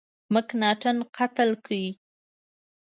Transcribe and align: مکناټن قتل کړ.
مکناټن 0.33 0.97
قتل 1.15 1.49
کړ. 1.65 1.81